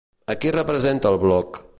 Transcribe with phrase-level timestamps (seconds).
[0.33, 1.61] A qui representa el Bloc?